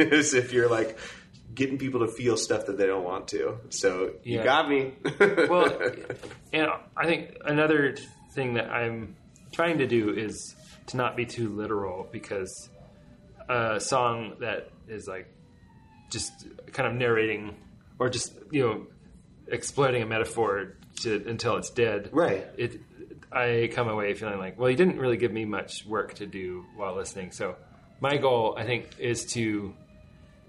[0.12, 0.98] is if you're like
[1.54, 3.58] getting people to feel stuff that they don't want to.
[3.70, 4.94] So you got me.
[5.18, 5.92] Well,
[6.52, 7.96] and I think another
[8.32, 9.16] thing that I'm
[9.52, 10.56] trying to do is
[10.86, 12.70] to not be too literal because
[13.48, 15.28] a song that is like
[16.10, 16.32] just
[16.72, 17.56] kind of narrating
[17.98, 18.86] or just you know
[19.48, 22.10] exploiting a metaphor to, until it's dead.
[22.12, 22.46] Right.
[22.56, 22.80] It.
[23.32, 26.64] I come away feeling like, well, you didn't really give me much work to do
[26.76, 27.32] while listening.
[27.32, 27.56] So
[28.00, 29.74] my goal, I think, is to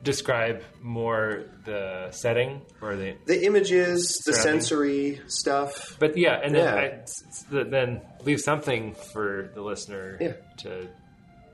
[0.03, 5.97] describe more the setting or the the images, the sensory stuff.
[5.99, 6.75] but yeah, and then Yeah.
[6.75, 10.33] I, s- s- th- then leave something for the listener Yeah.
[10.57, 10.87] to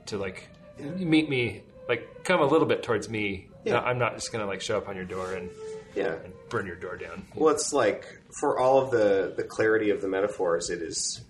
[0.08, 0.49] to like
[0.82, 3.48] meet me, like come a little bit towards me.
[3.63, 3.80] Yeah.
[3.80, 5.50] I'm not just gonna like show up on your door and,
[5.96, 6.15] Yeah.
[6.24, 7.26] and burn your door down.
[7.36, 8.06] Well, it's like
[8.39, 11.22] for all of the the clarity of the metaphors, it is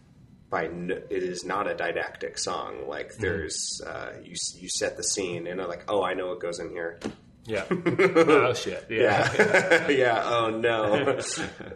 [0.50, 2.88] by n- it is not a didactic song.
[2.88, 3.22] Like Mm-hmm.
[3.22, 6.60] there's uh, you you set the scene and I'm like, oh, I know what goes
[6.60, 7.00] in here.
[7.46, 7.66] Yeah.
[7.72, 8.86] oh shit.
[8.90, 9.30] Yeah.
[9.36, 9.88] Yeah.
[9.90, 10.22] yeah.
[10.26, 11.20] Oh no.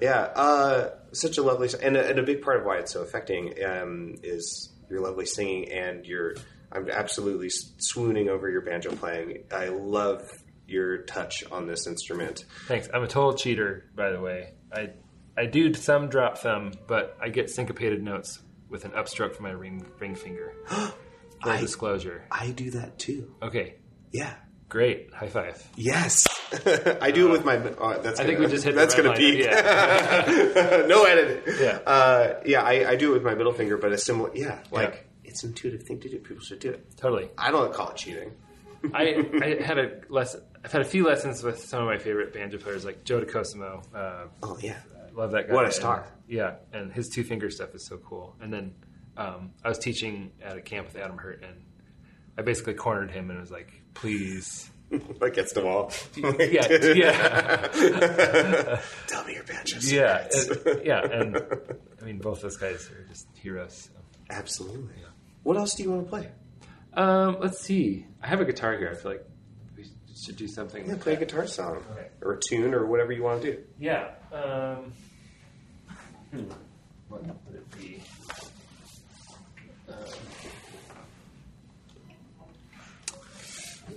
[0.01, 0.19] yeah.
[0.35, 3.53] Uh, such a lovely, and a, and a big part of why it's so affecting
[3.65, 6.35] um, is your lovely singing and your.
[6.75, 9.43] I'm absolutely swooning over your banjo playing.
[9.51, 10.21] I love
[10.67, 12.45] your touch on this instrument.
[12.67, 12.89] Thanks.
[12.93, 14.53] I'm a total cheater, by the way.
[14.73, 14.89] I
[15.37, 19.51] I do some drop thumb, but I get syncopated notes with an upstroke from my
[19.51, 20.53] ring ring finger.
[20.67, 22.25] Full I- disclosure.
[22.31, 23.33] I do that too.
[23.41, 23.75] Okay.
[24.11, 24.33] Yeah.
[24.67, 25.13] Great.
[25.13, 25.63] High five.
[25.75, 26.25] Yes,
[27.01, 27.57] I do it with my.
[27.57, 29.17] Oh, that's I gonna, think we just hit That's gonna line.
[29.19, 29.39] peak.
[29.43, 30.85] Yeah.
[30.87, 31.53] no editing.
[31.59, 31.79] Yeah.
[31.85, 32.63] uh, yeah.
[32.63, 34.31] I, I do it with my middle finger, but a similar.
[34.33, 34.99] Yeah, like Yeah.
[35.35, 36.17] It's an intuitive thing to do.
[36.19, 36.95] People should do it.
[36.95, 37.29] Totally.
[37.37, 38.31] I don't call it cheating.
[38.93, 40.43] I, I had a lesson.
[40.63, 43.83] I've had a few lessons with some of my favorite banjo players, like Joe DeCosimo.
[43.93, 44.77] Uh, Oh yeah.
[44.95, 45.53] I love that guy.
[45.53, 46.03] What a star.
[46.03, 48.37] And, yeah, and his two finger stuff is so cool.
[48.39, 48.75] And then
[49.17, 51.65] um, I was teaching at a camp with Adam Hurt, and
[52.37, 54.69] I basically cornered him and was like, "Please,
[55.21, 55.91] Against them all.
[56.15, 57.67] yeah, yeah,
[59.07, 59.91] Tell me your banjos.
[59.91, 61.37] yeah, and, yeah." And
[62.01, 63.89] I mean, both those guys are just heroes.
[63.93, 63.99] so.
[64.29, 64.95] Absolutely.
[65.45, 66.29] What else do you want to play?
[66.95, 68.07] Um, let's see.
[68.19, 68.89] I have a guitar here.
[68.91, 69.23] I feel like
[69.77, 70.87] we should do something.
[70.89, 72.07] Yeah, play a guitar song Okay.
[72.23, 73.63] or a tune or whatever you want to do.
[73.77, 74.07] Yeah.
[74.33, 74.91] Um,
[76.31, 76.45] hmm.
[77.09, 78.01] What would it be?
[79.87, 79.95] Um,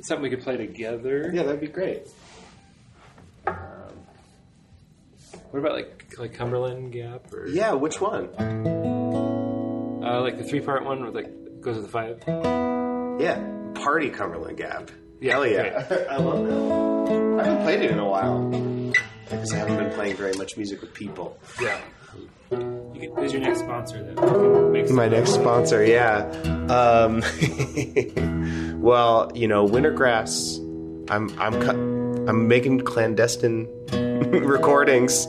[0.03, 1.31] something we could play together.
[1.33, 2.09] Yeah, that'd be great.
[3.47, 3.57] Um,
[5.51, 8.29] what about like like Cumberland Gap or Yeah, which one?
[10.09, 12.23] Uh, like the three part one with like goes with the five?
[13.21, 13.43] Yeah,
[13.75, 14.91] Party Cumberland Gap.
[15.21, 15.87] Yeah, Hell yeah.
[16.11, 17.41] I love that.
[17.41, 18.49] I haven't played it in a while.
[19.29, 21.39] Because I haven't been playing very much music with people.
[21.61, 21.79] Yeah.
[22.51, 22.57] You
[23.01, 26.21] can, who's your next sponsor that we can make some- My next sponsor, yeah.
[26.71, 27.23] Um,
[28.81, 30.59] well, you know, Wintergrass.
[31.11, 33.67] I'm I'm cu- I'm making clandestine
[34.31, 35.27] recordings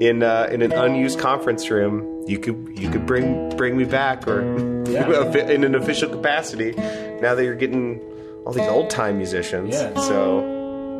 [0.00, 2.15] in uh, in an unused conference room.
[2.26, 4.42] You could you could bring bring me back or
[4.86, 5.32] Yeah.
[5.50, 6.72] in an official capacity.
[7.20, 8.00] Now that you're getting
[8.44, 9.94] all these old time musicians, Yeah.
[9.98, 10.40] so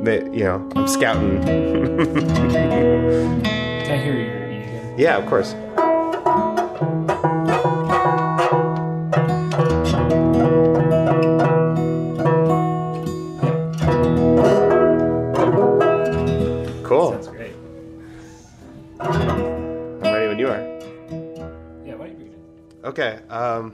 [0.05, 1.43] you know, I'm scouting.
[1.43, 3.47] Can
[3.91, 5.55] I hear your E yeah, of course.
[23.29, 23.73] Um,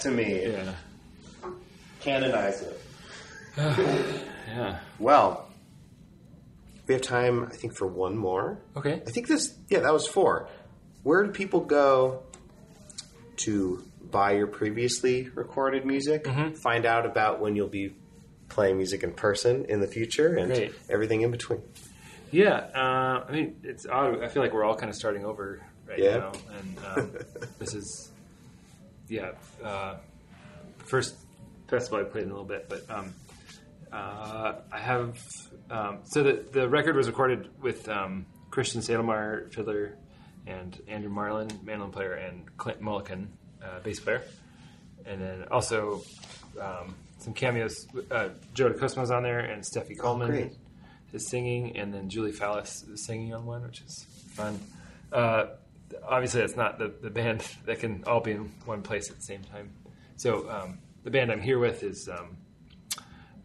[0.00, 0.42] To me.
[0.46, 0.72] yeah,
[2.00, 2.80] Canonize it.
[4.48, 4.78] yeah.
[4.98, 5.48] Well,
[6.86, 8.58] we have time, I think, for one more.
[8.76, 9.02] Okay.
[9.06, 10.48] I think this, yeah, that was four.
[11.02, 12.22] Where do people go
[13.38, 16.54] to buy your previously recorded music, Mm-hmm.
[16.54, 17.94] find out about when you'll be
[18.48, 20.72] playing music in person in the future, and Great.
[20.88, 21.60] everything in between?
[22.30, 24.22] Yeah, uh, I mean, it's odd.
[24.22, 26.16] I feel like we're all kind of starting over right Yeah.
[26.18, 27.12] now, and um,
[27.58, 28.10] this is,
[29.08, 29.32] yeah,
[29.62, 29.96] uh,
[30.86, 31.16] first
[31.68, 33.14] festival I played in a little bit, but um,
[33.92, 35.18] uh, I have.
[35.70, 39.96] Um, so the the record was recorded with um, Christian Sedelmyer, fiddler,
[40.46, 43.28] and Andrew Marlin, mandolin player, and Clint Mullican,
[43.62, 44.22] uh, bass player,
[45.04, 46.02] and then also
[46.60, 47.86] um, some cameos.
[48.10, 50.52] Uh, Joe DeCosimo's on there, and Steffi Coleman great.
[51.12, 54.58] is singing, and then Julie Fallis is singing on one, which is fun.
[56.06, 59.22] Obviously, it's not the, the band that can all be in one place at the
[59.22, 59.70] same time.
[60.16, 62.36] So um, the band I'm here with is um,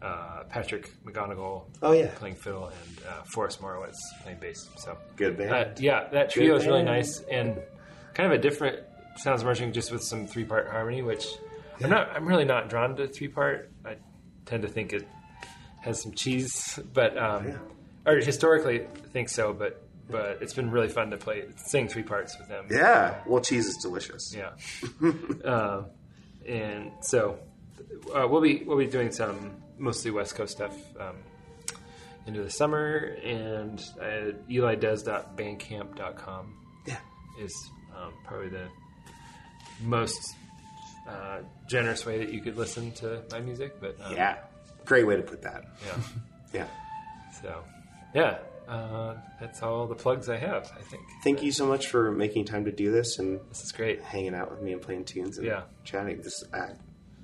[0.02, 2.10] uh, Patrick McGonigal Oh, yeah.
[2.16, 4.68] playing fiddle and uh, Forrest Morowitz playing bass.
[4.76, 5.50] So Good band.
[5.52, 7.60] uh, yeah, that trio is really nice and
[8.14, 8.80] kind of a different
[9.16, 11.26] sounds merging just with some three part harmony, which
[11.82, 12.10] I'm not.
[12.14, 13.70] I'm really not drawn to three part.
[13.84, 13.96] I
[14.46, 15.06] tend to think it
[15.80, 17.56] has some cheese, but um, Yeah.
[18.06, 19.52] or historically think so.
[19.52, 22.66] But but it's been really fun to play sing three parts with them.
[22.70, 24.34] yeah, well, cheese is delicious.
[24.36, 24.50] Yeah.
[25.44, 25.86] um,
[26.46, 27.38] and so
[28.14, 31.16] uh, we'll be we'll be doing some mostly West Coast stuff um,
[32.26, 36.54] into the summer, and uh, elides.bandcamp.com
[36.86, 36.96] Yeah.
[37.40, 38.66] is um, probably the
[39.82, 40.34] most
[41.08, 41.38] uh,
[41.68, 43.80] generous way that you could listen to my music.
[43.80, 44.36] But um, Yeah.
[44.84, 45.64] Great way to put that.
[45.86, 45.96] yeah.
[46.52, 46.66] Yeah.
[47.42, 47.64] So
[48.14, 48.38] yeah,
[48.68, 50.70] uh, that's all the plugs I have.
[50.78, 51.02] I think.
[51.22, 54.02] Thank you so much for making time to do this and This is great.
[54.02, 55.62] hanging out with me and playing tunes and Yeah.
[55.84, 56.20] chatting.
[56.22, 56.68] This uh,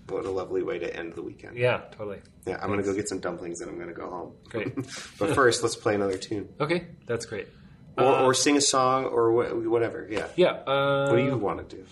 [0.08, 1.56] what a lovely way to end the weekend.
[1.56, 2.20] Yeah, totally.
[2.46, 4.32] Yeah, I'm gonna go get some dumplings and I'm gonna go home.
[4.48, 4.74] Great.
[5.18, 7.48] but first, let's play another tune, Okay, that's great.
[7.96, 10.06] or, Uh, or sing a song, or wha- whatever.
[10.10, 10.26] Yeah.
[10.36, 10.52] Yeah.
[10.66, 11.84] Uh, What do you want to do?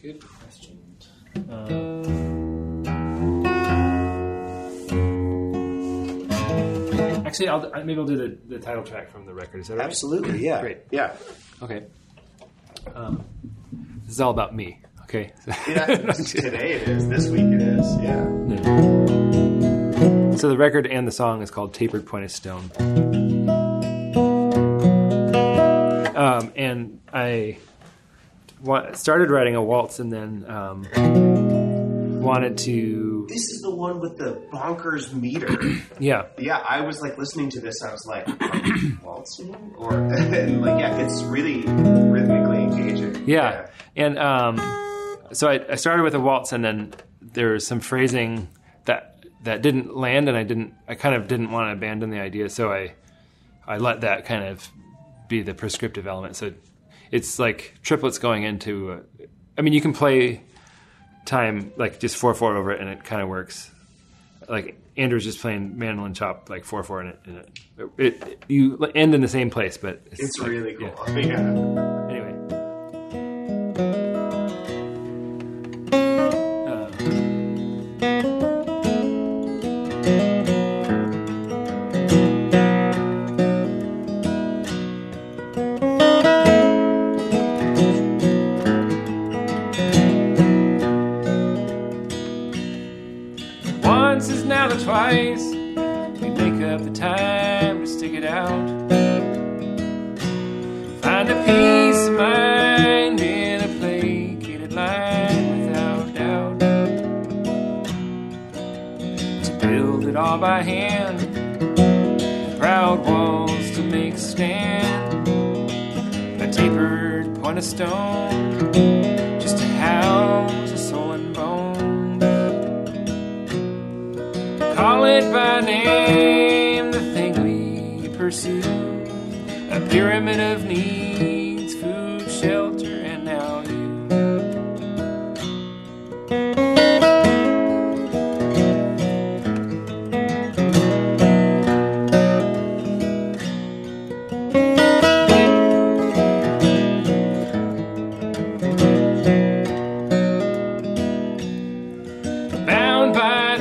[0.00, 0.80] Good question.
[7.34, 9.60] Actually, I'll, maybe I'll do the, the title track from the record.
[9.60, 9.86] Is that right?
[9.86, 10.38] Absolutely.
[10.38, 10.60] Yeah.
[10.60, 10.78] Great.
[10.90, 11.16] Yeah.
[11.62, 11.84] Okay.
[12.94, 13.24] Um,
[14.04, 14.80] this is all about me.
[15.02, 15.32] Okay.
[15.68, 15.86] Yeah.
[16.12, 17.08] Today it is.
[17.08, 17.96] This week it is.
[18.00, 18.24] Yeah.
[20.36, 22.70] so the record and the song is called "Tapered Point of Stone,"
[26.16, 27.58] um, and I
[28.94, 30.84] started writing a waltz and then um,
[32.24, 35.48] wanted to, This is the one with the bonkers meter.
[35.98, 37.82] yeah, yeah, I was like listening to this.
[37.82, 38.26] I was like,
[39.02, 43.28] waltzing, or and like yeah, it's really rhythmically engaging.
[43.28, 44.56] Yeah, and um,
[45.32, 48.48] so I, I started with a waltz, and then there was some phrasing
[48.84, 52.20] that that didn't land, and I didn't, I kind of didn't want to abandon the
[52.20, 52.94] idea, so I
[53.66, 54.68] I let that kind of
[55.28, 56.36] be the prescriptive element.
[56.36, 56.52] So
[57.10, 58.92] it's like triplets going into.
[58.92, 59.00] A,
[59.56, 60.42] I mean, you can play
[61.24, 63.70] time like just four four over it, and it kind of works.
[64.48, 68.76] Like Andrew's just playing mandolin chop like four four, in it, and it, it you
[68.94, 70.94] end in the same place, but It's like- really cool.
[71.08, 71.16] yeah.
[71.26, 72.00] Yeah.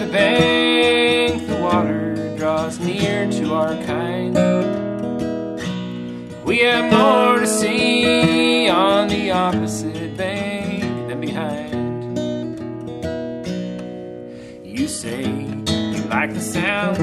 [0.05, 4.35] the bank, the water draws near to our kind.
[6.43, 11.73] We have more to see on the opposite bank than behind.
[14.65, 16.99] You say you like the sound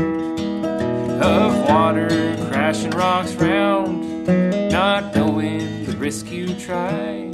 [1.23, 4.27] of water crashing rocks round,
[4.71, 7.31] not knowing the risk you try,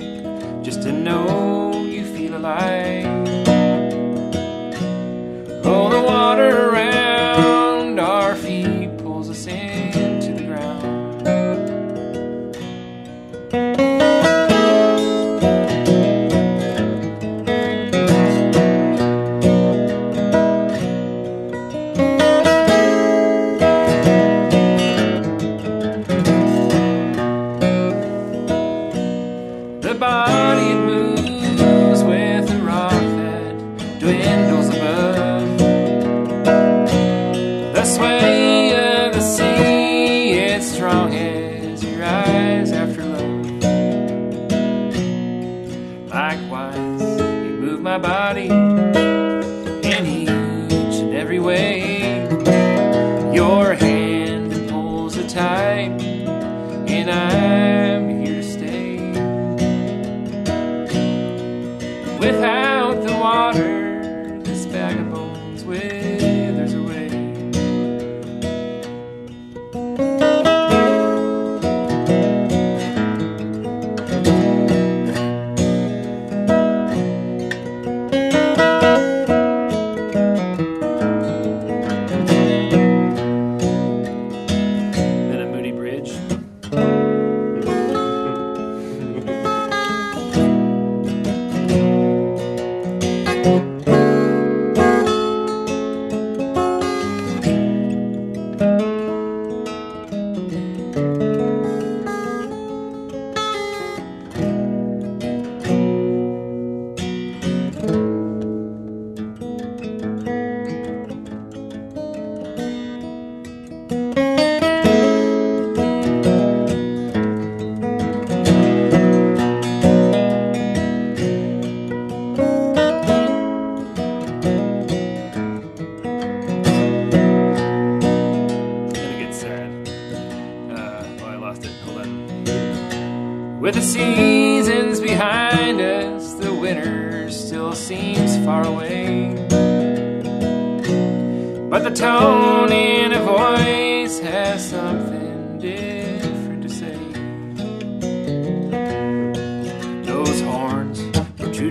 [0.62, 3.15] just to know you feel alive.
[5.68, 7.05] Oh, the water around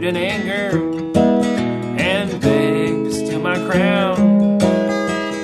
[0.03, 0.77] in anger
[1.97, 4.59] and beg to steal my crown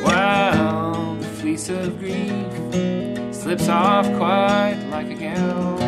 [0.03, 5.79] while the fleece of grief slips off quite like a gown.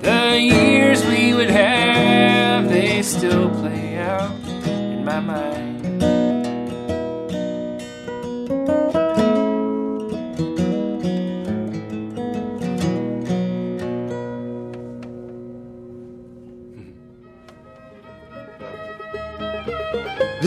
[0.00, 4.32] The years we would have, they still play out
[4.66, 5.73] in my mind.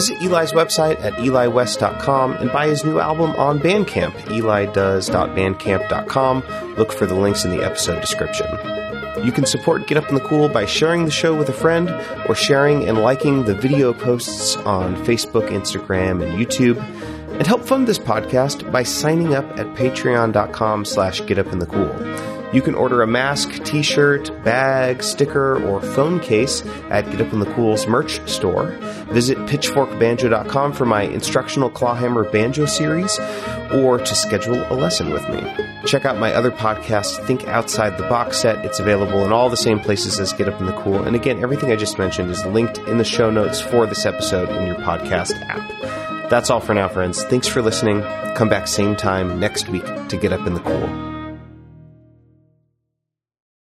[0.07, 6.75] Visit Eli's website at eliwest.com and buy his new album on Bandcamp, elidoes.bandcamp.com.
[6.77, 8.47] Look for the links in the episode description.
[9.25, 11.89] You can support Get Up in the Cool by sharing the show with a friend
[12.29, 16.77] or sharing and liking the video posts on Facebook, Instagram, and YouTube.
[17.33, 22.36] And help fund this podcast by signing up at patreon.com slash getupinthecool.
[22.53, 27.39] You can order a mask, t-shirt, bag, sticker, or phone case at Get Up in
[27.39, 28.67] the Cool's merch store.
[29.11, 33.19] Visit pitchforkbanjo.com for my instructional clawhammer banjo series
[33.73, 35.43] or to schedule a lesson with me.
[35.85, 38.63] Check out my other podcast, Think Outside the Box Set.
[38.65, 41.03] It's available in all the same places as Get Up in the Cool.
[41.03, 44.49] And again, everything I just mentioned is linked in the show notes for this episode
[44.49, 46.29] in your podcast app.
[46.29, 47.23] That's all for now, friends.
[47.25, 48.01] Thanks for listening.
[48.35, 51.16] Come back same time next week to Get Up in the Cool.